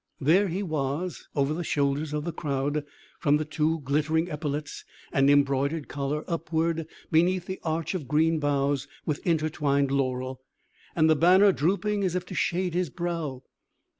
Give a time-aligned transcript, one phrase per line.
[0.19, 2.85] There he was, over the shoulders of the crowd,
[3.19, 8.87] from the two glittering epaulets and embroidered collar upward, beneath the arch of green boughs
[9.05, 10.41] with intertwined laurel,
[10.95, 13.43] and the banner drooping as if to shade his brow!